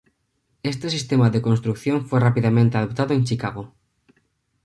Este 0.71 0.89
sistema 0.89 1.29
de 1.29 1.43
construcción 1.43 2.03
fue 2.07 2.19
rápidamente 2.19 2.75
adoptado 2.75 3.13
en 3.13 3.23
Chicago. 3.23 3.75